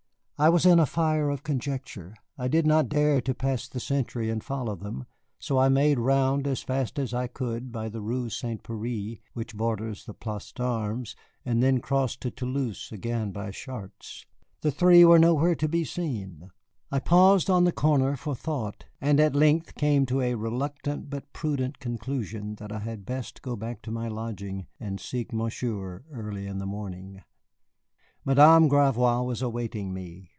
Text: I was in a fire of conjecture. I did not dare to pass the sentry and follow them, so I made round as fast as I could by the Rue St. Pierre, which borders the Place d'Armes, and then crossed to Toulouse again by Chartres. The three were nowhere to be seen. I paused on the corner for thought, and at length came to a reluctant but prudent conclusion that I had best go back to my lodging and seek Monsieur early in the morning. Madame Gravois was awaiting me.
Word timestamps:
I 0.43 0.49
was 0.49 0.65
in 0.65 0.79
a 0.79 0.87
fire 0.87 1.29
of 1.29 1.43
conjecture. 1.43 2.15
I 2.35 2.47
did 2.47 2.65
not 2.65 2.89
dare 2.89 3.21
to 3.21 3.35
pass 3.35 3.67
the 3.67 3.79
sentry 3.79 4.27
and 4.31 4.43
follow 4.43 4.75
them, 4.75 5.05
so 5.37 5.59
I 5.59 5.69
made 5.69 5.99
round 5.99 6.47
as 6.47 6.63
fast 6.63 6.97
as 6.97 7.13
I 7.13 7.27
could 7.27 7.71
by 7.71 7.89
the 7.89 8.01
Rue 8.01 8.27
St. 8.27 8.63
Pierre, 8.63 9.17
which 9.35 9.55
borders 9.55 10.03
the 10.05 10.15
Place 10.15 10.51
d'Armes, 10.51 11.15
and 11.45 11.61
then 11.61 11.79
crossed 11.79 12.21
to 12.21 12.31
Toulouse 12.31 12.89
again 12.91 13.31
by 13.31 13.51
Chartres. 13.51 14.25
The 14.61 14.71
three 14.71 15.05
were 15.05 15.19
nowhere 15.19 15.53
to 15.53 15.67
be 15.69 15.83
seen. 15.83 16.49
I 16.91 16.97
paused 16.97 17.47
on 17.47 17.65
the 17.65 17.71
corner 17.71 18.15
for 18.15 18.33
thought, 18.33 18.85
and 18.99 19.19
at 19.19 19.35
length 19.35 19.75
came 19.75 20.07
to 20.07 20.21
a 20.21 20.33
reluctant 20.33 21.07
but 21.11 21.31
prudent 21.33 21.77
conclusion 21.77 22.55
that 22.55 22.71
I 22.71 22.79
had 22.79 23.05
best 23.05 23.43
go 23.43 23.55
back 23.55 23.83
to 23.83 23.91
my 23.91 24.07
lodging 24.07 24.65
and 24.79 24.99
seek 24.99 25.31
Monsieur 25.33 26.03
early 26.11 26.47
in 26.47 26.57
the 26.57 26.65
morning. 26.65 27.21
Madame 28.25 28.67
Gravois 28.67 29.21
was 29.21 29.43
awaiting 29.43 29.93
me. 29.93 30.27